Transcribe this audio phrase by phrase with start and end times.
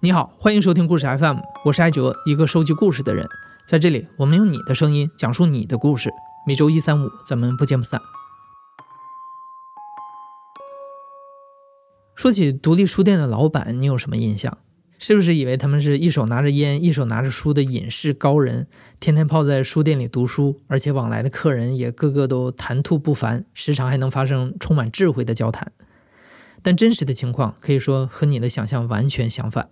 [0.00, 3.28] 你好，欢迎收听故事 FM，我是艾哲，一个收集故事的人。
[3.66, 6.12] 在这里，我们用你的声音讲述你的故事。
[6.46, 8.00] 每周一、三、五，咱们不见不散。
[12.14, 14.58] 说起独立书店的老板，你有什么印象？
[15.00, 18.68] 是不是以为他们是一手拿着烟，一手拿着书的隐士高人，
[19.00, 25.72] 天天泡在书店里读书，而且往来的客人也个个都谈吐不凡，时常还能发生充满智慧的交谈？
[26.62, 29.68] 但真实的情况可以说和你的想象完全相反。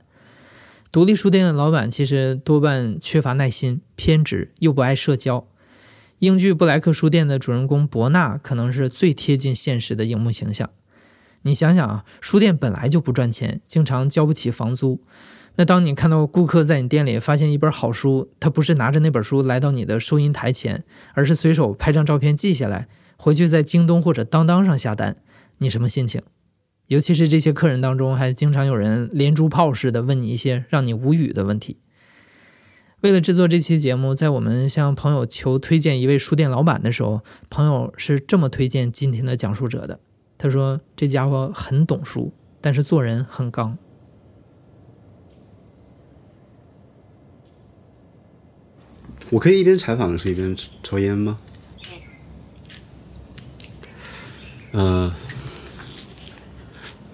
[0.93, 5.47] 独立书店的老板其实多半缺乏耐心、偏执又不爱社交。
[6.21, 10.71] 英剧《布莱克书店》的主人公伯纳可能是最贴近现实的荧幕形象。
[11.43, 15.03] 你想想啊，书店本来就不赚钱，经常交不起房租。
[15.57, 20.83] 那当你看到顾客在你店里发现一本好书，他不是拿着那本书来到你的收银台前，
[21.15, 25.17] 而是随手拍张照片记下来，回去在京东或者当当上下单，
[25.59, 26.23] 你什么心情？
[26.89, 31.79] 尤其是这些客人当中，还经常有人连珠炮似的问你一些让你无语的问题。
[33.01, 40.01] 为了制作这期节目，在我们向朋友求推荐一位书店老板的时候，朋友是这么推荐今天的讲述者的：
[40.39, 43.77] 他说，这家伙很懂书，但是做人很刚。
[49.31, 51.39] 我可以一边采访的时候一边抽烟吗？
[54.73, 55.13] 嗯。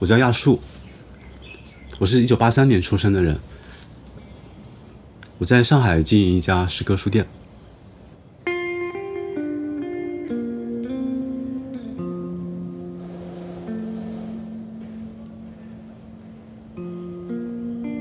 [0.03, 0.59] 我叫亚树，
[2.01, 3.39] 我是一九八三年出生的人。
[5.39, 7.25] 我在上海经营一家诗歌书店。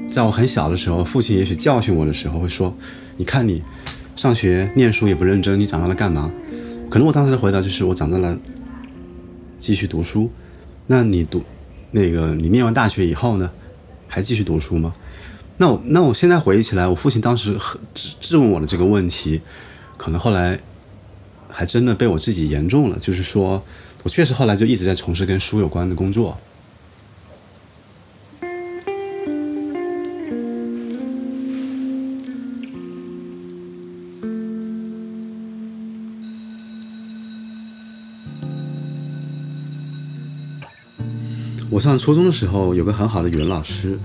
[0.08, 2.76] 在我很小的时候，父亲也许教训我的时候会说
[3.18, 3.62] ：“你看你
[4.16, 6.32] 上学念书也不认真，你长大了干嘛？”
[6.90, 8.36] 可能我当时的回答就是：“我长大了，
[9.60, 10.32] 继续读书。”
[10.88, 11.44] 那你读？
[11.92, 13.50] 那个，你念完大学以后呢，
[14.08, 14.94] 还继续读书吗？
[15.58, 17.56] 那我那我现在回忆起来，我父亲当时
[17.94, 19.40] 质质问我的这个问题，
[19.98, 20.60] 可能后来
[21.50, 22.98] 还真的被我自己言中了。
[22.98, 23.62] 就是说
[24.04, 26.38] 我确实后来就一直在从事跟书有关的工作。
[41.72, 43.98] 我上初中的时候，有个很好的语文老师，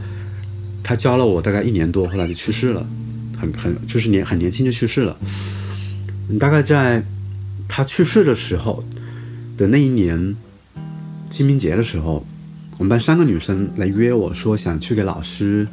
[0.85, 2.87] 他教了我大概一年多，后来就去世了，
[3.37, 5.19] 很很就是年很年轻就去世了。
[6.39, 7.05] 大概在
[7.67, 8.85] 他去世的时候
[9.57, 10.37] 的那一年，
[11.29, 12.25] 清明节的时候，
[12.79, 15.67] 我们班三个女生来约我说想去给老师，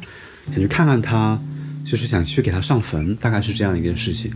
[0.46, 1.40] 想去看看他，
[1.84, 4.32] 就是想去给他上坟，大概是这样一件事情。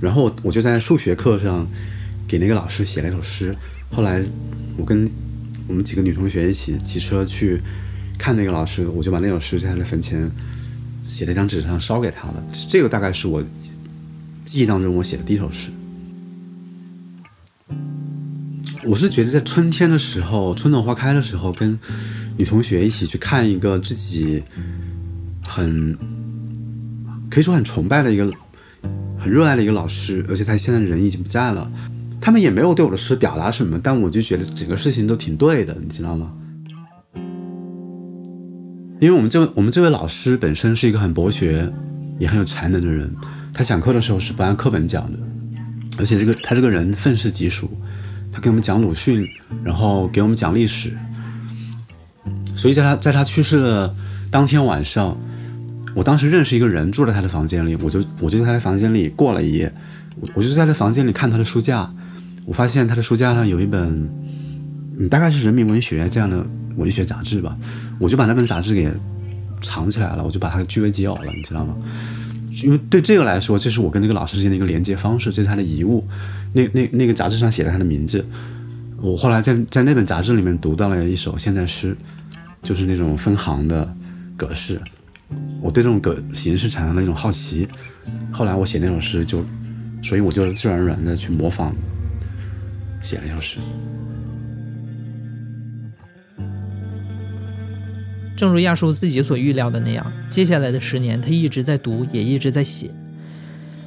[0.00, 1.68] 然后我就在数学课上
[2.26, 3.54] 给那个老师写了一首诗。
[3.90, 4.24] 后来
[4.78, 5.06] 我跟
[5.68, 7.60] 我们几个女同学一起骑车去
[8.18, 10.30] 看那个老师，我就把那首诗在他的坟前
[11.00, 12.46] 写在一张纸上烧给他了。
[12.68, 13.42] 这个大概是我
[14.44, 15.70] 记忆当中我写的第一首诗。
[18.84, 21.78] 我是觉得在春天的时候，春暖花开的时候，跟
[22.36, 24.42] 女同学一起去看一个自己
[25.42, 25.96] 很
[27.30, 28.28] 可以说很崇拜的一个、
[29.16, 31.70] 很热爱的一个老师，而且他现在人已经不在了。
[32.22, 36.32] 他们也没有对我的诗表达什么，但我就觉得整个事情都挺对的，你知道吗？
[39.00, 41.68] 因为我们这位我们这位老师本身是一个很博学
[42.20, 43.12] 也很有才能的人，
[43.52, 45.18] 他讲课的时候是不按课本讲的，
[45.98, 47.68] 而且这个他这个人愤世嫉俗，
[48.30, 49.26] 他给我们讲鲁迅，
[49.64, 50.96] 然后给我们讲历史，
[52.54, 53.92] 所以在他在他去世的
[54.30, 55.18] 当天晚上，
[55.96, 59.74] 我当时认识一个人住在他的房间里，我就我就在他的房间里过了一夜，
[60.20, 61.92] 我我就在他房间里看他的书架。
[62.44, 64.10] 我发现他的书架上有一本，
[64.98, 66.44] 嗯，大概是人民文学这样的
[66.76, 67.56] 文学杂志吧，
[67.98, 68.90] 我就把那本杂志给
[69.60, 71.76] 藏起来了，我就把它据为己有了，你知道吗？
[72.62, 76.06] 因为对这个来说，这是我跟那个老师之间的一个连接方式，这是他的遗物。
[76.52, 78.22] 那那那个杂志上写了他的名字，
[79.00, 81.96] 我后来在在那本杂志里面读到了一首现代诗，
[82.62, 83.90] 就是那种分行的
[84.36, 84.78] 格式，
[85.62, 87.66] 我对这种格形式产生了一种好奇，
[88.30, 89.42] 后来我写那首诗就，
[90.02, 91.74] 所以我就自然而然的去模仿。
[93.02, 93.58] 写了一首诗。
[98.34, 102.90] 正如亚叔自己所预料的那样，接下来的十年，他一直在读，也一直在写。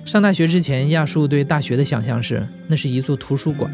[0.06, 3.74] 上大学之前，亚叔对大学的想象是，那是一座图书馆，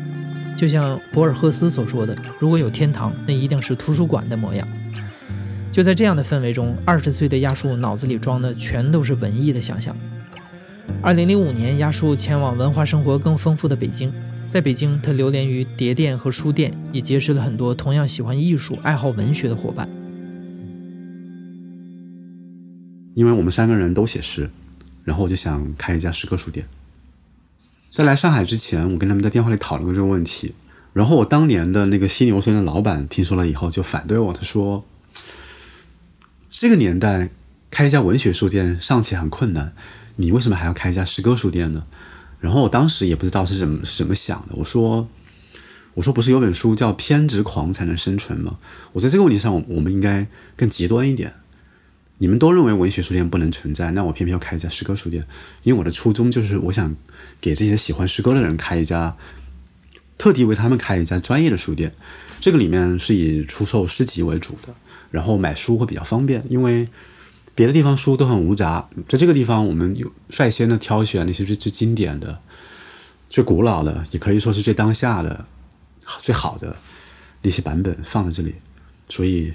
[0.56, 4.66] 就像博尔赫斯所说的：“如果有天堂，那一定是图书馆的模样。”
[5.70, 9.96] 就在这样的氛围中，二十岁的亚叔脑子里装的全都是文艺的想象。
[11.02, 14.12] 二零零五年，亚叔前往文化生活更丰富的北京。
[14.51, 19.88] 在北京，他流连于碟店和书店，也结识了很多同样喜欢艺术、爱好文学的伙伴。
[23.15, 24.50] 因为我们三个人都写诗，
[25.06, 26.65] 然后我就想开一家诗歌书店。
[27.89, 30.53] 在来上海之前，我跟他们在电话里讨论过这个问题。
[30.92, 34.83] 然后我当年的那个犀牛村的老板听说了以后就反对我，他说
[36.51, 37.30] ：“这个年代
[37.69, 39.71] 开一家文学书店尚且很困难，
[40.18, 41.86] 你为什么还要开一家诗歌书店呢？”
[42.42, 45.08] 然后我当时也不知道是怎么是怎么想的，我说
[45.96, 48.58] ：“我说不是有本书叫偏执狂才能生存吗？
[48.92, 50.28] 我在这个问题上，我们应该
[50.58, 51.36] 更极端一点。”
[52.18, 55.26] 你们都认为文学书店不能存在，那我偏偏要开一家诗歌书店，
[55.64, 56.96] 因为我的初衷就是我想
[57.40, 59.18] 给这些喜欢诗歌的人开一家，
[60.20, 61.92] 特地为他们开一家专业的书店。
[62.40, 64.74] 这个里面是以出售诗集为主的，
[65.10, 66.88] 然后买书会比较方便，因为
[67.62, 72.40] 别的地方书都很无杂，在这个地方我们有率先的挑选那些最最经典的、
[73.30, 75.46] 最古老的，也可以说是最当下的、
[76.22, 76.75] 最好的
[77.44, 78.56] 那些版本放在这里，
[79.08, 79.54] 所以。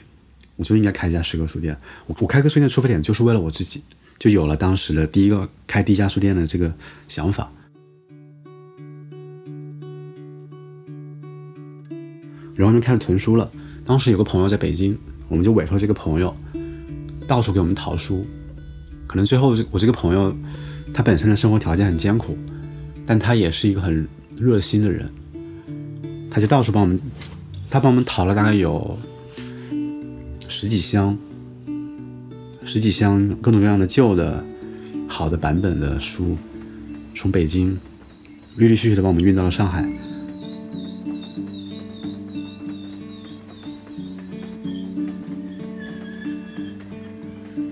[0.54, 1.76] 我就应该开一家诗歌书店。
[2.06, 3.82] 我我开个书店出发点就是为了我自己，
[4.18, 6.72] 就有了当时的第一个开第一家书店的这个
[7.08, 7.52] 想法。
[12.54, 13.50] 然后就开始囤书了。
[13.84, 14.96] 当时有个朋友在北京，
[15.28, 16.34] 我们就委托这个朋友
[17.26, 18.26] 到处给我们淘书。
[19.06, 20.36] 可能最后我这个朋友
[20.92, 22.36] 他本身的生活条件很艰苦，
[23.04, 24.06] 但他也是一个很
[24.36, 25.10] 热心的人，
[26.30, 27.00] 他就到处帮我们，
[27.70, 28.98] 他帮我们淘了大概有。
[30.48, 31.18] 十几箱，
[32.64, 34.42] 十几箱各种各样的旧的、
[35.06, 36.38] 好的版本的书，
[37.14, 37.78] 从北京
[38.56, 39.86] 陆陆续续的帮我们运到了上海。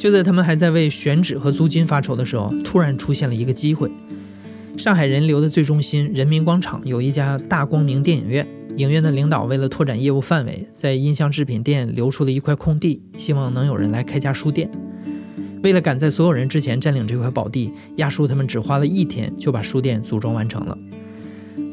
[0.05, 3.91] 就在他们还在为选址和租金发愁的时候，突然出现了一个机会：
[4.77, 8.47] 上海人流的最中心人民广场有一家大光明电影院。
[8.77, 14.71] 影院的领导为了拓展业务范围，在音像制品店留出了一块空地，希望能有人来开家书店。
[15.63, 20.77] 为了赶在所有人之前占领这块宝地，亚叔他们只花了一天就把书店组装完成了。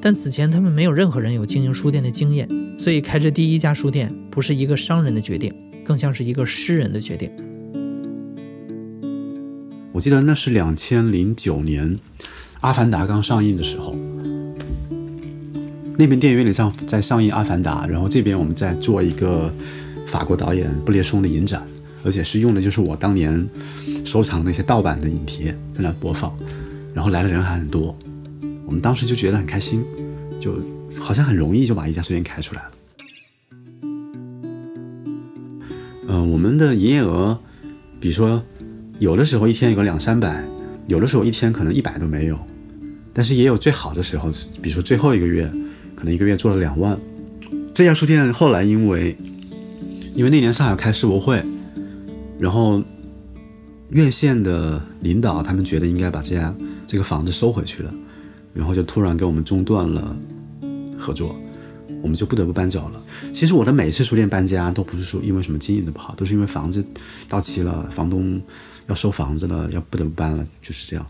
[0.02, 2.48] 但此前他们没有任何人有经营书店的经验，
[2.80, 5.54] 所以开这第一家书店不是一个商人的决定，
[5.84, 7.30] 更像是一个诗人的决定。
[9.94, 11.98] 我记得那是两千零九年，
[12.62, 13.96] 《阿凡达》刚上映的时候。
[15.98, 19.54] 那边电影院里上在上映《阿凡达》，然后这边我们在做一个
[20.08, 21.62] 法国导演布列松的影展，
[22.06, 23.48] 而且是用的就是我当年
[24.06, 26.34] 收藏那些盗版的影碟在那播放，
[26.94, 27.96] 然后来的人还很多，
[28.66, 29.84] 我们当时就觉得很开心，
[30.40, 30.56] 就
[31.02, 32.72] 好像很容易就把一家书店开出来了。
[36.08, 37.38] 嗯，我们的营业额，
[38.00, 38.44] 比如说
[39.02, 40.46] 有的时候一天有个两三百，
[40.86, 42.40] 有的时候一天可能一百都没有，
[43.12, 44.32] 但是也有最好的时候，
[44.62, 45.52] 比如说最后一个月。
[45.94, 47.00] 可能一个月做了两万。
[47.76, 49.16] 这家书店后来因为，
[50.16, 51.40] 因为那年上海开世博会，
[52.40, 52.82] 然后
[53.90, 56.52] 院线的领导他们觉得应该把这家
[56.88, 57.94] 这个房子收回去了，
[58.52, 60.18] 然后就突然跟我们中断了
[60.98, 61.36] 合作，
[62.02, 63.00] 我们就不得不搬走了。
[63.32, 66.84] 其实我的每次书店搬家都不是说因为什么经营的不好，都是因为房子
[67.30, 68.42] 到期了，房东
[68.92, 71.06] 要收房子了，要不得不搬了，就是这样。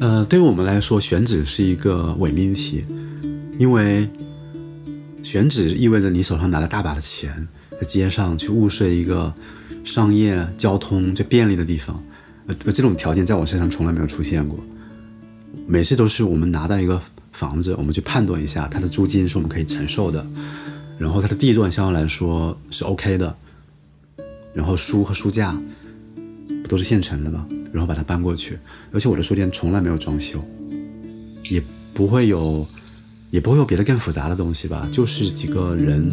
[0.00, 2.84] 呃，对于我们来说，选址是一个伪命题，
[3.58, 4.08] 因为
[5.24, 9.34] 选址意味着你手上拿了大把的钱，在街上去物色一个
[9.84, 12.00] 商业、交通最便利的地方。
[12.46, 14.62] 呃，这种条件在我身上从来没有出现过。
[15.66, 17.02] 每次都是我们拿到一个
[17.32, 20.24] 房子，我们去判断一下它的租金是我们可以承受的，
[20.98, 23.36] 然后它的地段相对来说是 OK 的，
[24.54, 25.60] 然后书和书架
[26.62, 27.46] 不都是现成的吗？
[27.72, 28.58] 然后把它搬过去，
[28.92, 30.42] 而且我的书店从来没有装修，
[31.50, 32.64] 也不会有，
[33.30, 36.10] 也不会有别的更复杂的东西吧，就是几个人。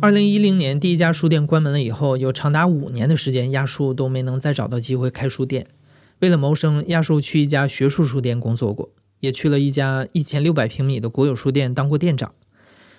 [0.00, 5.66] 二零一零年第一家书店关门了以后，有长达五年的时间，亚树都没能再找到机会开书店。
[6.20, 12.32] 为了谋生，亚树去一家学术书店工作过，也去了一家一千六百平米的国有书店当过店长。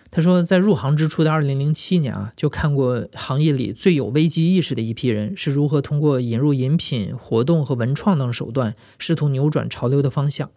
[0.09, 10.49] 他说，在入行之初的二零零七年啊，就看过行业里最有危机意识的一批人是如何通过引入饮品活动和文创等手段，试图扭转潮流的方向。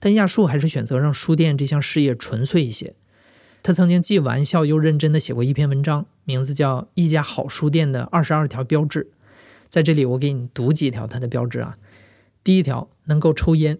[0.00, 2.94] 但亚树还是选择让书店这项事业纯粹一些。
[3.62, 9.04] 他曾经既玩笑又认真地写过一篇文章，名字叫《一家好书店的二十二条标志》。
[9.68, 11.78] 在这里，我给你读几条它的标志啊。
[12.42, 13.76] 第一条，能够抽烟；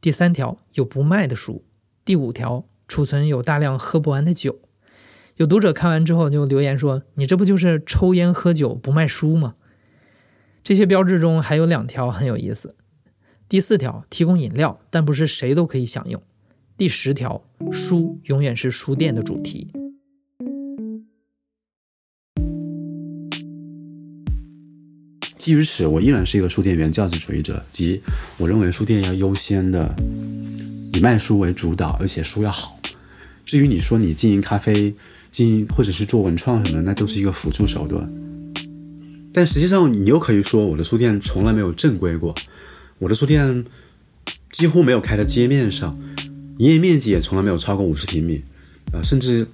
[0.00, 1.62] 第三条，有不卖的书；
[2.04, 2.66] 第五条。
[2.88, 4.60] 储存有大量喝不完的酒。
[5.36, 9.54] 有读者看完之后就留言说，你这不就是抽烟、喝酒、不卖书吗？
[10.62, 12.76] 这些标志中还有两条很有意思。
[13.48, 16.22] 第四条，提供饮料，但不是谁都可以享用。
[16.76, 19.68] 第十条，书永远是书店的主题。
[25.36, 28.00] 基于此，我依然是一个书店原价值主义者，即
[28.38, 29.94] 我认为书店要优先的。
[30.92, 32.78] 以卖书为主导，而且书要好。
[33.44, 34.94] 至于你说你经营咖啡、
[35.30, 38.10] 经营或者是做文创什么的，那都是一个辅助手段。
[39.32, 42.34] 但实际上，你又可以说我的书店从来没有正规过，
[42.98, 43.64] 我的书店
[44.50, 45.98] 几乎没有开在街面上，
[46.58, 48.44] 营业面积也从来没有超过五十平米，
[48.92, 49.46] 啊，甚至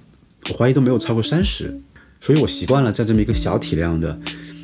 [0.49, 1.79] 我怀疑都没有超过三十。
[2.21, 4.19] 所以我习惯了在这么一个小体量的。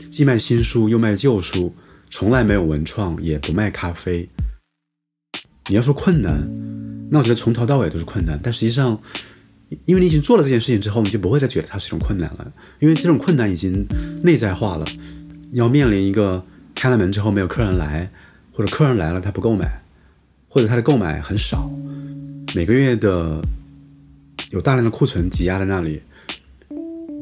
[0.10, 1.74] 既卖新书又卖旧书，
[2.10, 4.28] 从来没有文创，也不卖咖啡。
[5.68, 6.48] 你要说困难，
[7.10, 8.40] 那我觉得从头到尾都是困难。
[8.42, 9.00] 但实际上，
[9.86, 13.86] 因为你已经做了这件事情之后，你就不会再觉得它是一种困难了，因为这种困难已经
[14.24, 14.86] 内在化了。
[15.54, 16.44] 要面临一个
[16.76, 18.12] 开了门之后没有客人来，
[18.52, 19.82] 或者客人来了他不购买，
[20.50, 21.72] 或者他的购买很少，
[22.54, 23.42] 每个月的
[24.52, 26.02] 有大量的库存积压在那里，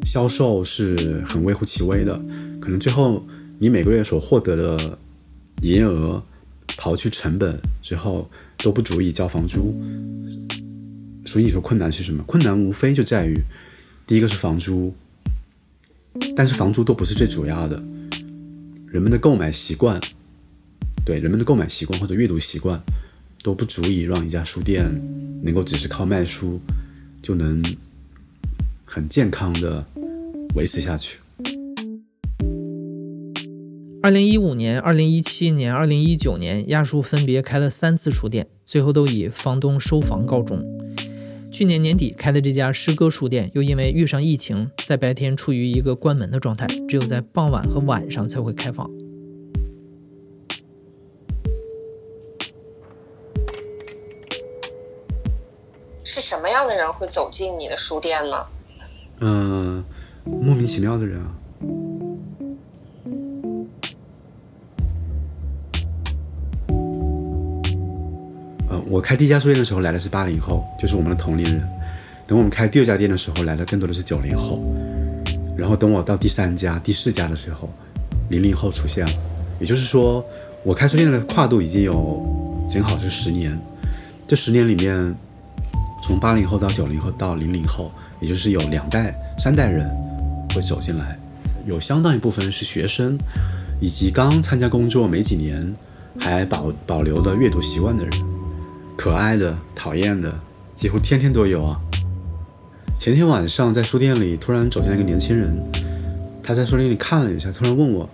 [0.06, 2.20] 销售是很微乎其微的。
[2.60, 3.26] 可能最后
[3.60, 4.98] 你每个月所获得的
[5.62, 6.22] 营业额，
[6.78, 9.74] 刨去成本之后都不足以交房租，
[11.26, 12.24] 所以你说困难是什么？
[12.24, 13.40] 困难无非就在于，
[14.06, 14.94] 第一个是房租，
[16.36, 17.82] 但是房租都不是最主要的，
[18.88, 20.00] 人们的购买习惯，
[21.06, 22.82] 对人们的购买习惯或者阅读习惯
[23.42, 24.86] 都不足以让一家书店
[25.44, 26.60] 能够只是靠卖书
[27.22, 27.64] 就能
[28.86, 29.86] 很健康的
[30.56, 31.18] 维持下去。
[34.04, 40.62] 二零一五年、二零一七年、二零一九年，亚叔分别开了三次书店，最后都以房东收房告终。
[41.50, 48.92] 去年年底开的这家诗歌书店，又因为遇上疫情，在白天处于一个关门的状态，只有在傍晚和晚上才会开放。
[56.04, 58.46] 是什么样的人会走进你的书店呢？
[59.22, 59.86] 嗯，
[60.26, 61.33] 莫名其妙的人啊。
[68.88, 71.64] 我开第一家书店的时候来的是八零后，就是我们的同龄人。
[72.26, 74.60] 等我们开第二家店的时候，来的更多的是九零后。
[75.56, 77.70] 然后等我到第三家、第四家的时候，
[78.30, 79.12] 零零后出现了。
[79.60, 80.26] 也就是说，
[80.64, 83.58] 我开书店的跨度已经有正好是十年。
[84.28, 85.16] 这十年里面，
[86.02, 89.90] 从八零后到九零后到零零后，也就是有两代、三代人
[90.56, 91.18] 会走进来。
[91.66, 93.18] 有相当一部分是学生，
[93.80, 95.74] 以及刚参加工作没几年
[96.18, 98.33] 还保保留的阅读习惯的人。
[98.96, 100.34] 可爱的、讨厌的，
[100.76, 101.80] 几乎天天都有啊。
[103.00, 105.54] 前天晚上在书店里，突然走进来一个年轻人，
[106.42, 108.08] 他在书店里看了一下，突然问我，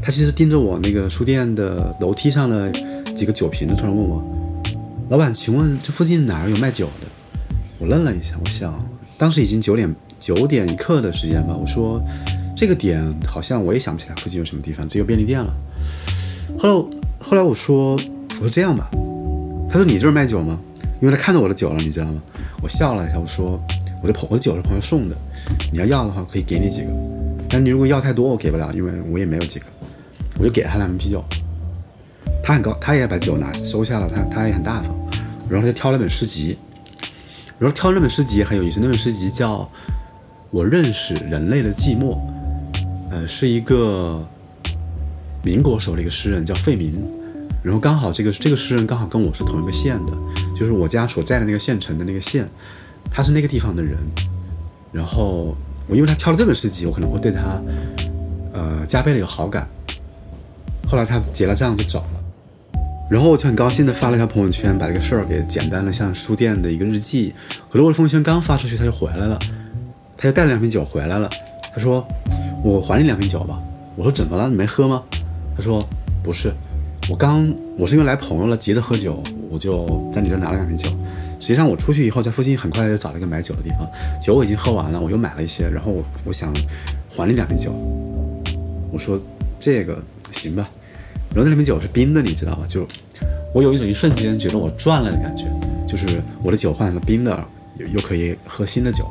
[0.00, 2.70] 他其实盯着我那个书店的楼梯上的
[3.14, 4.24] 几个酒瓶子，突然问我，
[5.10, 7.06] 老板，请问这附近哪儿有卖酒的？
[7.78, 8.74] 我愣了一下，我想
[9.18, 12.02] 当时已经九点九点一刻的时间吧，我说
[12.56, 15.52] 这个点好像我也想不起来附近有什么地方，只有便利店了。
[16.58, 16.74] 后来
[17.20, 18.88] 后来我说我说这样吧。
[19.72, 20.60] 他说：“你这儿卖酒吗？
[21.00, 22.20] 因为他看到我的酒了，你知道吗？”
[22.62, 23.58] 我笑了一下，我说
[24.02, 25.16] ：“我的朋我的酒是朋友送的，
[25.72, 26.88] 你要要的话可以给你几个，
[27.48, 29.64] 但你如果要太多，我给不了，因为我也没有几个。”
[30.38, 31.24] 我就给了他两瓶啤酒，
[32.44, 34.94] 他很高，他也把酒拿收下了，他他也很大方，
[35.48, 36.58] 然后他就挑了本诗集，
[37.58, 39.60] 然后挑那本诗集很有意思，那本诗集叫
[40.50, 42.14] 《我认识人类的寂寞》，
[43.10, 44.22] 呃，是一个
[45.42, 47.02] 民国时候的一个诗人叫费明。
[47.62, 50.12] 然后刚好这个这个诗人刚好跟我是同一个县的，
[50.56, 52.48] 就是我家所在的那个县城的那个县，
[53.10, 53.96] 他是那个地方的人。
[54.90, 57.62] 然后我因为他挑了这本诗集，我可能会对他，
[58.52, 59.68] 呃，加倍的有好感。
[60.88, 62.20] 后来他结了账就走了，
[63.08, 67.32] 然后我就很高兴的发了一条朋友圈，把这个事儿给简单的像书店的一个日记。
[67.70, 69.38] 可是我的朋友圈刚发出去，他就回来了，
[70.16, 71.30] 他就带了两瓶酒回来了。
[71.74, 72.06] 他说
[72.62, 73.58] ：“我还你两瓶酒吧。”
[73.96, 74.48] 我说：“怎么了？
[74.48, 75.02] 你没喝吗？”
[75.56, 75.86] 他说
[76.22, 76.52] ：“不是。”
[77.10, 80.88] 我刚，我是因为来朋友了，急着喝酒，我就在你这拿了两瓶酒。
[81.40, 83.80] 实际上我出去以后，在附近很快就找了一个买酒的地方，
[84.20, 86.54] 酒我已经喝完了，我又买了一些，然后我我想
[87.10, 87.72] 还你两瓶酒。
[88.92, 89.20] 我说
[89.58, 90.68] 这个行吧。
[91.34, 92.64] 然后那两瓶酒是冰的，你知道吗？
[92.68, 92.86] 就
[93.52, 95.44] 我有一种一瞬间觉得我赚了的感觉，
[95.88, 97.44] 就是我的酒换成了冰的，
[97.78, 99.04] 又又可以喝新的酒。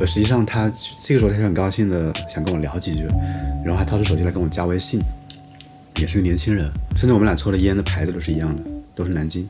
[0.00, 3.06] 而实际上他这个时候他就很高兴的想跟我聊几句，
[3.64, 5.00] 然后还掏出手机来跟我加微信。
[6.00, 8.62] 也是个年轻人，甚至我们俩抽的烟的牌子都是一样的，
[8.94, 9.48] 都是南京。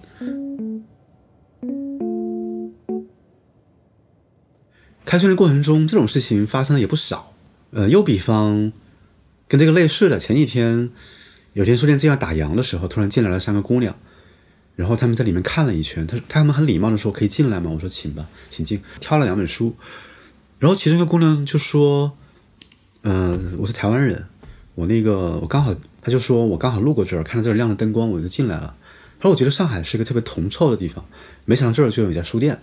[5.04, 7.32] 开春的过程中，这种事情发生的也不少。
[7.70, 8.72] 呃，又比方，
[9.46, 10.90] 跟这个类似的，前几天
[11.52, 13.94] 有天书店正要打烊的时候，突然进来了三个姑娘，
[14.74, 19.76] 然后他们在里面看了一圈，他他们很礼貌的说：“可以进来吗？”我说：“请吧，请进。”挑了两本书，
[20.58, 22.12] 然后其中一个姑娘就说
[23.04, 24.24] ：“嗯，我是台湾人。”
[24.74, 28.76] 我那个，我刚好他就说我刚好路过这儿，看到这儿亮着灯光，我就进来了。
[29.18, 31.04] 他说我觉得上海是一个特别铜臭的地方，
[31.44, 32.58] 没想到这儿就有一家书店。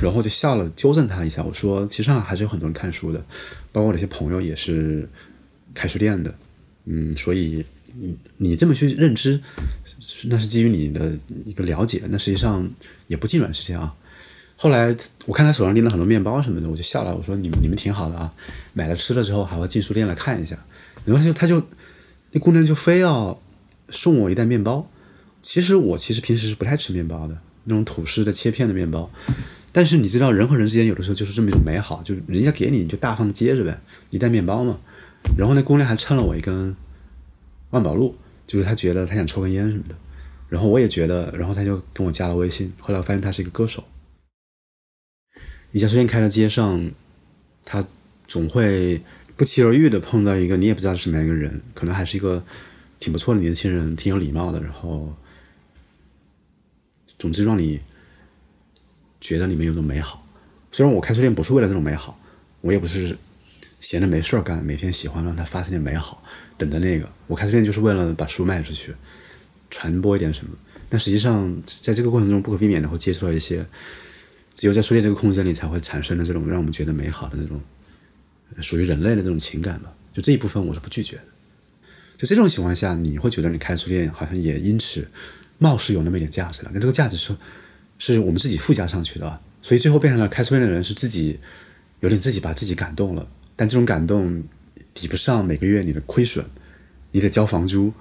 [0.00, 3.18] 然后就笑了，纠正他一下，我说其实上海还是有很多人看书的，
[3.72, 5.08] 包括我那些朋友也是
[5.74, 6.32] 开书店的。
[6.84, 7.64] 嗯，所以
[7.98, 9.40] 你你这么去认知，
[10.26, 11.12] 那是基于你的
[11.44, 12.70] 一个了解，那实际上
[13.08, 13.92] 也不尽然是这样。
[14.54, 14.96] 后来
[15.26, 18.32] 我看他手上拎了很多面包什么的，我就笑了，我说你们你们挺好的啊，
[18.72, 20.56] 买了吃了之后还会进书店来看一下。
[21.04, 21.60] 然后他就
[22.32, 23.40] 那姑娘就非要
[23.88, 24.88] 送我一袋面包。
[25.42, 29.10] 其实我其实平时是不太吃面包的，那种吐司的切片的面包。
[29.72, 34.78] 但是你知道，人和人之间有的时候就是这么一种美好，就是人家给你，你就大方的接着呗，一袋面包嘛。
[35.36, 36.74] 然后那姑娘还蹭了我一根
[37.70, 39.94] 万宝路，就是她觉得她想抽根烟什么的。
[40.48, 42.72] 然后我也觉得，然后她就跟我加了微信。
[42.80, 43.84] 后来我发现她是一个歌手。
[45.72, 46.90] 一家书店开在街上，
[47.64, 47.86] 她
[48.26, 49.00] 总会
[49.40, 52.44] 不期而遇的碰到一个你也不知道是什么样一个人，可能还是一个
[52.98, 54.60] 挺不错的年轻人，挺有礼貌的。
[54.62, 55.16] 然后，
[57.18, 57.80] 总之让你。
[59.18, 60.26] 觉得里面有种美好，
[60.72, 62.18] 虽然我开书店不是为了这种美好，
[62.62, 63.16] 我也不是
[63.78, 66.22] 闲着没事儿干，每天喜欢让它发生点美好，
[66.56, 67.06] 等着那个。
[67.26, 68.94] 我开书店就是为了把书卖出去，
[69.68, 70.52] 传播一点什么。
[70.88, 73.64] 但实际上，在这个过程中不可避免的会接触到一些，
[74.54, 77.60] 只有在书店这个空间里才会产生的这种让我们觉得美好的那种
[78.60, 79.92] 属于人类的这种情感吧。
[80.12, 81.22] 就这一部分我是不拒绝的。
[82.16, 85.08] 就这种情况下，你会觉得你开书店好像也因此
[85.58, 86.70] 貌似有那么一点价值了。
[86.74, 87.34] 那这个价值是？
[88.02, 91.38] 是我们自己附加上去的，所以最后变成了开书店的人是自己
[92.00, 94.42] 有点自己把自己感动了，但这种感动
[94.94, 96.42] 抵不上每个月你的亏损，
[97.12, 97.92] 你得交房租，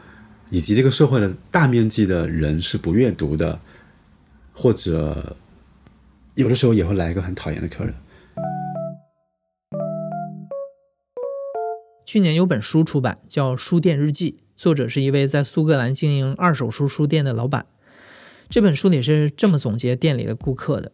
[0.49, 3.59] 以及这个社会的大面积的人是不阅读的，
[4.53, 5.35] 或者
[6.35, 7.93] 有的时候也会来一个很讨厌的客人。
[12.11, 17.67] 去年有本书出版，叫《书店日记》，作者是一位在苏格兰经营二手书书店的老板。
[18.49, 20.91] 这本书里是这么总结店里的顾客的：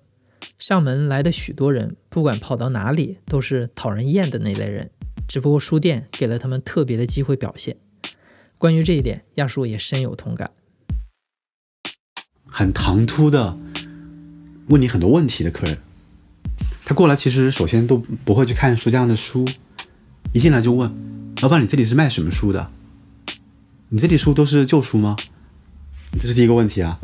[0.60, 4.92] 上门来的许多人，不管跑到哪里，都是讨人厌的那类人。
[5.26, 7.78] 只不过书店给了他们特别的机会表现。
[8.58, 10.52] 关于这一点，亚叔也深有同感。
[12.46, 13.58] 很唐突的
[14.68, 15.78] 问你很多问题的客人，
[16.84, 19.46] 他过来其实首先都不会去看书架上的书，
[20.36, 20.92] 一进来就问
[21.42, 22.70] ：“老板，你这里是卖什么书的？
[23.88, 25.16] 你这里书都是旧书吗？”
[26.20, 27.00] 这是第一个问题啊。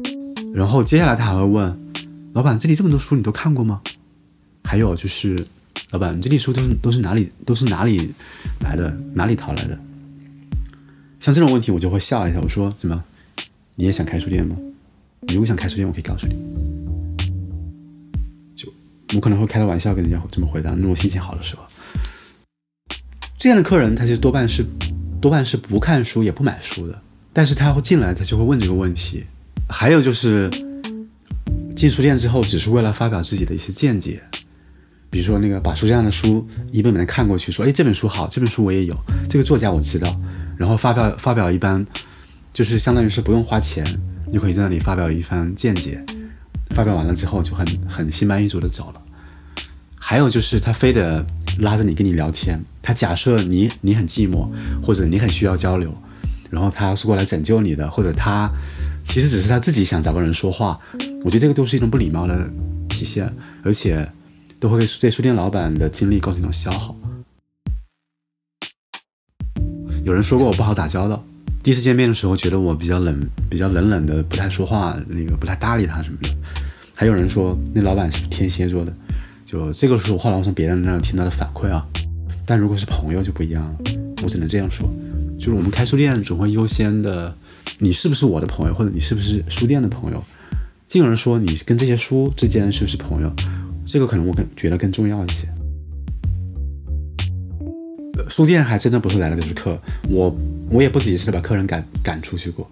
[0.53, 1.93] 然后接下来他还会问，
[2.33, 3.81] 老板，这里这么多书你都看过吗？
[4.65, 5.47] 还有就是，
[5.91, 8.11] 老板，你这里书都是都是哪里都是哪里
[8.59, 9.79] 来的，哪里淘来的？
[11.21, 13.01] 像这种问题我就会笑一下，我说怎么，
[13.75, 14.57] 你也想开书店吗？
[15.21, 16.35] 你如果想开书店，我可以告诉你，
[18.57, 18.67] 就
[19.15, 21.63] 我可能会开个玩笑跟人家这么回答，那我心情好的时候。
[23.41, 24.63] 这样的客人他就多半是
[25.19, 27.01] 多半是不看书也不买书的，
[27.34, 29.25] 但是他会进来，他就会问这个问题。
[29.67, 30.47] 还有就是
[31.75, 34.21] 进书店之后，只是为了发表自己的一些见解，
[35.10, 38.95] 比如说那个把书架上的书一本本的看过去，说：“哎，这本书好，这本书我也有，
[39.27, 40.08] 这个作家我知道。”
[40.56, 41.84] 然后发表发表一般，
[42.54, 43.84] 就是相当于是不用花钱，
[44.32, 46.06] 你可以在那里发表一番见解。
[46.75, 49.01] 发表完了之后，就很很心满意足的走了。
[49.99, 51.25] 还有就是他非得
[51.59, 54.47] 拉着你跟你聊天，他假设你你很寂寞，
[54.81, 55.95] 或者你很需要交流，
[56.49, 58.51] 然后他是过来拯救你的，或者他。
[59.03, 60.79] 其实只是他自己想找个人说话，
[61.23, 62.47] 我觉得这个都是一种不礼貌的
[62.87, 63.33] 体现，
[63.63, 64.07] 而且
[64.59, 66.95] 都会对书店老板的精力构成一种消耗。
[70.05, 71.21] 有人说过我不好打交道，
[71.63, 76.29] 第一次见面的时候觉得我比较冷，比较冷冷的，不太说话，那个不太搭理他什么的。
[76.93, 78.93] 还有人说那老板是天蝎座的，
[79.51, 81.85] 就这个是我后来我从别人那听到的反馈啊。
[82.45, 83.75] 但如果是朋友就不一样了，
[84.23, 84.89] 我只能这样说，
[85.37, 87.35] 就是我们开书店总会优先的。
[87.79, 90.23] 你是不是我的朋友，或者你是不是书店的朋友？
[90.87, 93.29] 进而说你跟这些书之间是不是朋友？
[93.85, 95.45] 这个可能我更觉得更重要一些。
[98.29, 99.77] 书店还真的不是来了就是客，
[100.09, 100.33] 我
[100.69, 102.69] 我也不止一次的把客人赶赶出去过。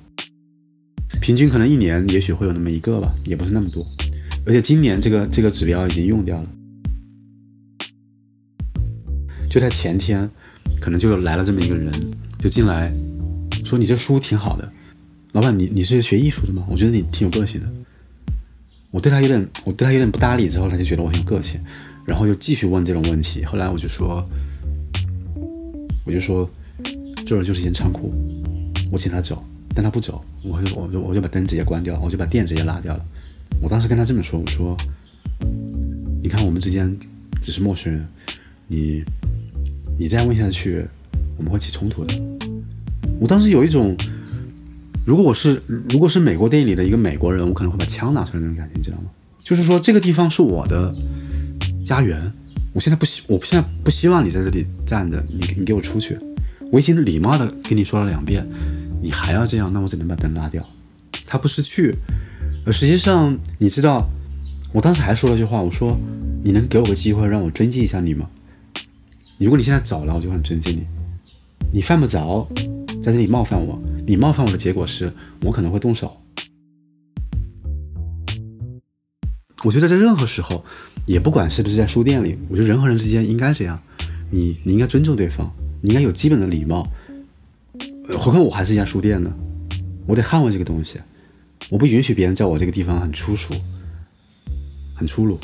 [1.19, 3.83] 平均可能一年也许会有那么一个吧，也不是那么多。
[4.45, 6.47] 而且今年这个这个指标已经用掉了。
[9.49, 10.29] 就在前天，
[10.79, 11.91] 可能就来了这么一个人，
[12.37, 12.93] 就进来，
[13.65, 14.71] 说你这书挺好的。
[15.31, 16.65] 老板，你你是学艺术的吗？
[16.69, 17.67] 我觉得你挺有个性的。
[18.91, 21.59] 我对他有点，我对他有点不搭理，之后他就觉得我很有个性，
[22.05, 23.43] 然后又继续问这种问题。
[23.43, 24.23] 后来我就说，
[26.05, 26.49] 我就说，
[27.25, 28.11] 这儿就是一间仓库，
[28.91, 29.43] 我请他走，
[29.75, 33.05] 但他不走，我就我就我就把灯直接关掉，我就把电直接拉掉了。
[33.61, 34.75] 我当时跟他这么说，我说，
[36.23, 36.95] 你看我们之间
[37.41, 38.07] 只是陌生人，
[38.67, 39.03] 你
[39.99, 40.85] 你这样问下去，
[41.37, 42.13] 我们会起冲突的。
[43.19, 43.93] 我当时有一种，
[45.05, 49.09] 如果我是如果是美国电影里的一个美国人，我可能会把枪拿出来那种感觉，你知道吗？
[49.39, 50.95] 就是说这个地方是我的
[51.83, 52.31] 家园，
[52.71, 56.17] 我现在不希我现在不希望你在这里站着，你你给我出去。
[56.71, 58.47] 我已经礼貌的跟你说了两遍，
[59.01, 60.65] 你还要这样，那我只能把灯拉掉。
[61.25, 61.93] 他不识趣，
[62.65, 64.07] 而实际上你知道，
[64.71, 65.97] 我当时还说了句话，我说
[66.41, 68.29] 你能给我个机会让我尊敬一下你吗？
[69.39, 70.85] 如果你现在走了，我就很尊敬你。
[71.71, 72.45] 你犯不着
[73.01, 76.19] 在这里冒犯我，你冒犯我的结果是我可能会动手。
[79.63, 80.63] 我觉得在任何时候，
[81.05, 83.81] 也不管是不是在书店里，我觉得人和人之间应该这样，
[84.29, 85.49] 你你应该尊重对方。
[85.81, 86.85] 你应该有基本的礼貌，
[88.09, 89.33] 何况我还是一家书店呢，
[90.05, 90.99] 我得捍卫这个东西，
[91.69, 93.53] 我不允许别人在我这个地方很粗俗，
[94.93, 95.39] 很粗鲁。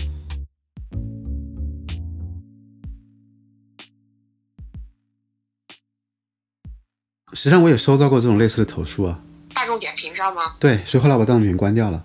[7.45, 9.19] 实际上我也收到过这种类似的投诉啊。
[9.53, 10.55] 大众点评上吗？
[10.59, 12.03] 对，所以后来我把大众点评关掉了。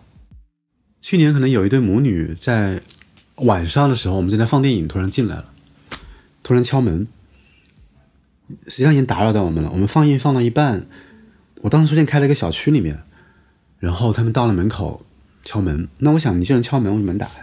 [1.00, 2.82] 去年可能有一对母女在
[3.36, 5.46] 晚上的时候，我们正在放电影，突然进来了，
[6.42, 7.08] 突然敲门。
[8.66, 9.70] 实际上已经打扰到我们了。
[9.72, 10.86] 我们放映放到一半，
[11.62, 13.02] 我当时书店开了一个小区里面，
[13.78, 15.06] 然后他们到了门口
[15.46, 15.88] 敲门。
[16.00, 17.42] 那我想，你既然敲门，我就门打开。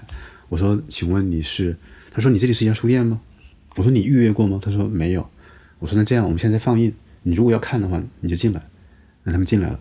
[0.49, 1.75] 我说：“请问你是？”
[2.13, 3.19] 他说：“你这里是一家书店吗？”
[3.75, 5.27] 我说：“你预约过吗？”他说：“没有。”
[5.79, 8.61] 我说：“那这样，我们现在放映，你如果要看的话，你就进来。”
[9.23, 9.77] 让他们进来了，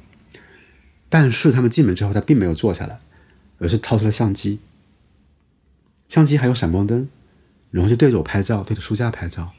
[1.09, 2.99] 但是他们进门之后，他并没有坐下来，
[3.59, 4.59] 而是掏出了相机，
[6.09, 7.09] 相机还有闪光灯，
[7.70, 9.53] 然后就对着我拍照，对着书架拍照。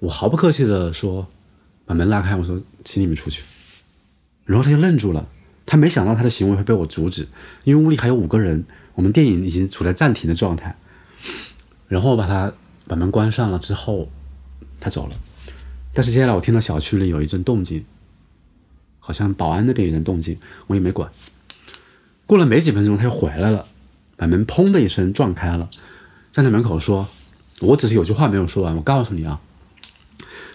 [0.00, 1.28] 我毫不客气的说
[1.86, 3.42] ：“把门拉开。”我说：“请你们出去。”
[4.44, 5.30] 然后他就愣住了，
[5.64, 7.26] 他没想到他的行为会被我阻止，
[7.62, 10.76] 因为屋里还有五个人，我们电影已经处在暂停的状态。
[11.88, 12.52] 然后我把他
[12.86, 14.10] 把门关上了之后，
[14.78, 15.16] 他走了。
[15.94, 17.84] 但是接下来我听到小区里有一阵动静，
[18.98, 21.10] 好像保安那边有阵动静，我也没管。
[22.26, 23.66] 过了没几分钟，他又回来了，
[24.16, 25.70] 把门砰的一声撞开了，
[26.32, 27.06] 站在门口说
[27.60, 29.40] ：“我只是有句话没有说完，我告诉你啊。”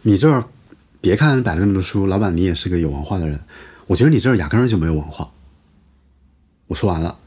[0.03, 0.45] 你这儿
[0.99, 3.39] 别看摆了那么多书，老板你也是个有文化的人。
[3.87, 5.31] 我觉得你这儿压根儿就没有文化。
[6.67, 7.17] 我说完了，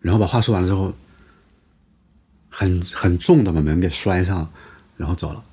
[0.00, 0.92] 然后把话说完了之后，
[2.48, 4.50] 很很重的把门给摔上，
[4.96, 5.44] 然后走了。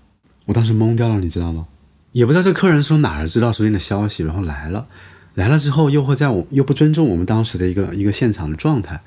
[0.49, 1.67] 我当时懵掉了，你知道吗？
[2.11, 4.87] 也不知道这客人从哪儿知道书店的消息，然后来了，
[5.35, 8.99] 来了之后又会在我又不尊重我们当时的一个一个现场的状态，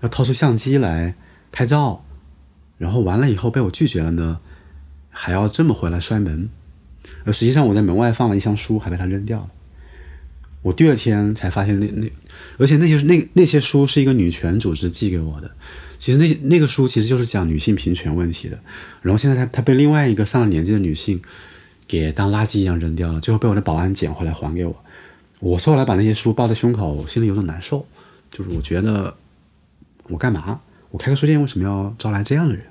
[0.00, 1.14] 要掏出相机来
[1.52, 2.02] 拍照，
[2.78, 4.40] 然后完了以后被我拒绝了呢，
[5.10, 6.48] 还要这么回来摔门。
[7.26, 9.48] 而实际上，我在门外放了一箱书，还被他扔掉了。
[10.62, 12.10] 我第二天才发现，那那，
[12.56, 15.50] 而且那些那那些书是一个女权组织寄给我的。
[15.98, 18.58] 其实那那个书其实就是讲女性平权问题的。
[19.02, 21.20] 然后现在他他被另外一个上了年纪的女性
[21.86, 24.84] 给当垃圾一样扔掉了，最后被我的保安捡回来还给我。
[25.40, 27.86] 我后来把那些书抱在胸口，我心里有点难受。
[28.30, 29.16] 就是我觉得，
[30.04, 30.60] 我干嘛？
[30.90, 32.64] 我开个书店为什么要招来这样的人？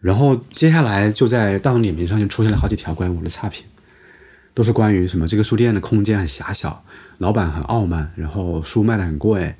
[0.00, 3.64] 然后接下来就在大众点评上就出现了好几条关于我的差评，
[4.54, 6.84] 都是关于什么这个书店的空间很狭小，
[7.18, 9.54] 老板很傲慢，然后书卖的很贵，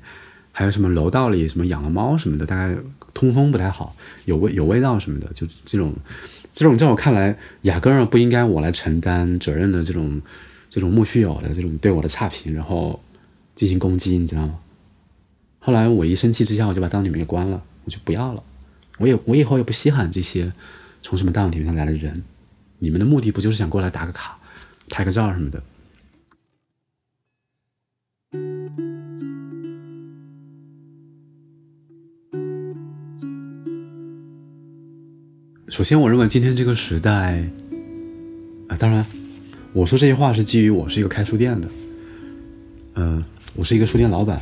[0.51, 2.75] 还有什么楼道里什么养了猫什么的，大概
[3.13, 5.93] 通风不太好，有味有味道什么的，就这种
[6.53, 10.21] 这种在我看来压根儿不应该我来承担责任的这种
[10.69, 12.99] 这种莫须有的这种对我的差评，然后
[13.55, 14.59] 进行攻击，你知道吗？
[15.59, 18.43] 后来我一生气之下，我就把档里面给关了，我就不要了。
[18.97, 20.51] 我也我以后也不稀罕这些
[21.01, 22.23] 从什么档里面来的人，
[22.79, 24.37] 你们的目的不就是想过来打个卡、
[24.89, 25.61] 拍个照什么的？
[35.71, 37.41] 首先，我认为今天这个时代，
[38.67, 39.05] 啊，当然，
[39.71, 41.67] 我说这些话是基于我是一个开书店的，
[42.95, 43.23] 嗯，
[43.55, 44.41] 我是一个书店老板，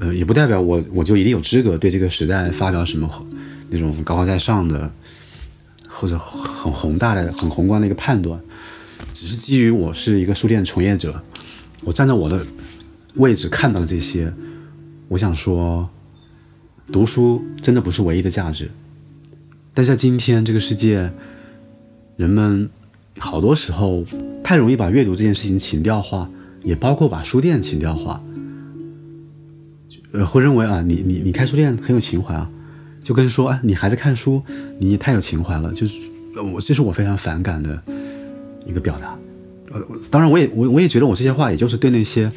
[0.00, 3.08] 呃，也不代表我我就一定有资格对这个时代发表什么。
[3.68, 4.92] 那种高高在上的，
[5.86, 8.40] 或者很宏大的、很宏观的一个判断，
[9.14, 11.22] 只是基于我是一个书店从业者，
[11.84, 12.44] 我站在我的
[13.14, 14.34] 位置看到了这些，
[15.06, 15.88] 我想说，
[16.88, 18.68] 读书真的不是唯一的价值。
[19.72, 21.10] 但在今天这个世界，
[22.16, 22.68] 人们
[23.18, 24.04] 好多时候
[24.42, 26.28] 太容易把阅读这件事情情调化，
[26.62, 28.22] 也包括把书店情调化，
[30.12, 32.50] 呃，会认为啊，你你你开书店很有情怀啊。
[33.02, 34.42] 就跟说，哎，你还在看书，
[34.78, 35.72] 你太有情怀了。
[35.72, 35.98] 就是
[36.52, 37.82] 我，这是我非常反感的
[38.66, 39.16] 一个表达。
[39.72, 42.30] 呃，当然，我也我我也觉得我这些话，也就是对那些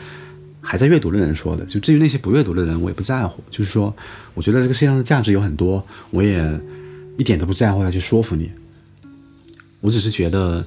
[0.62, 1.66] 还在阅读的人说的。
[1.66, 3.44] 就至于那些不阅读的人，我也不在乎。
[3.52, 3.94] 就是说，
[4.34, 6.40] 我觉得这个世界上的价值有很多，我也
[7.18, 8.52] 一点都不在乎要去说服你。
[9.82, 10.66] 我只是觉得，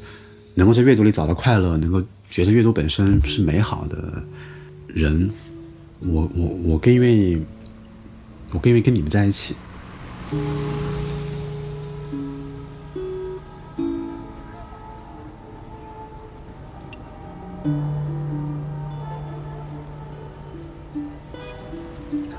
[0.54, 4.22] 能够在阅读里找到快乐，能够觉得阅读本身是美好的
[4.88, 5.30] 人，
[6.00, 7.44] 我我我更愿意，
[8.52, 9.54] 我更愿意跟你们在一起。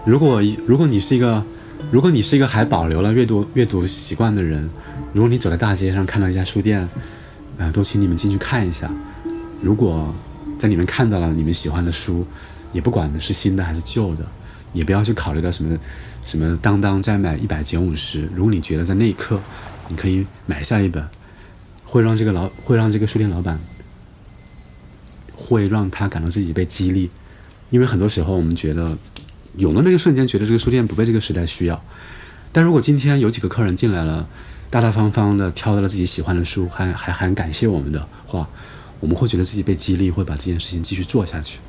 [0.06, 1.44] 如果如果你是一个，
[1.90, 4.70] 如果你是一个还保留了阅读阅读习惯的人，
[5.14, 6.88] 如果你走在大街上看到一家书店，
[7.58, 8.92] 呃，都请你们进去看一下。
[9.62, 10.14] 如果
[10.60, 12.28] 在里面看到了你们喜欢的书，
[12.74, 14.26] 也不管是新的还是旧的，
[14.74, 15.78] 也不要去考虑到什么
[16.22, 18.30] 什么当当再买一百减五十。
[18.36, 19.40] 如果你觉得在那一刻
[19.88, 21.08] 你可以买下一本，
[21.86, 23.58] 会让这个老会让这个书店老板
[25.38, 27.10] 会让他感到自己被激励，
[27.70, 28.98] 因为很多时候我们觉得。
[29.58, 31.84] 有了那个瞬间，觉得这个书店不被这个时代需要。
[32.52, 34.28] 但如果今天有几个客人进来了，
[34.70, 38.48] 大大方方的挑到了自己喜欢的书，还还很感谢我们的话，
[39.00, 41.60] 我们会觉得自己被激励，会把这件事情继续做下去。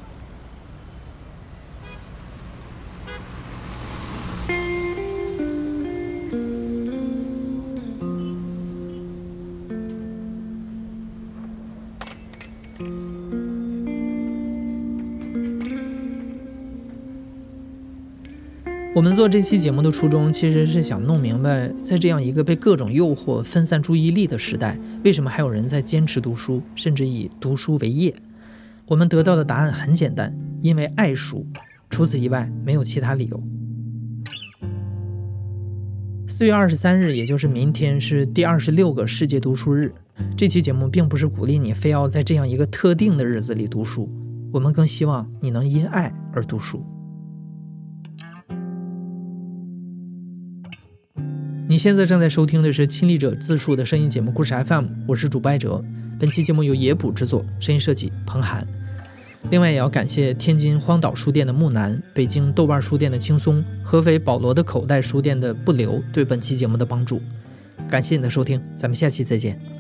[18.99, 28.13] 我们做这期节目的初衷，其实是想弄明白，在这样一个被各种诱惑分散注意力的时代，为什么还有人在坚持读书，甚至以读书为业？
[28.87, 31.47] 我们得到的答案很简单，因为爱书，
[31.89, 33.41] 除此以外没有其他理由。
[36.27, 39.95] 四月二十三日，也就是明天，是第二十六个世界读书日。
[40.37, 44.11] 这期节目并不是鼓励你非要在这样一个特定的日子里读书，
[44.53, 46.85] 我们更希望你能因爱而读书。
[51.79, 55.81] 你现在正在收听的是亲历者自述的声音节目《故事 FM》，我是主播艾哲。
[56.19, 58.67] 本期节目由野捕制作，声音设计彭涵。
[59.49, 67.23] 另外，也要感谢天津荒岛书店的木南、北京豆瓣书店的轻松、合肥保罗的口袋书店的不留对本期节目的帮助。
[67.89, 69.78] 感谢你的收听，咱们下期再见。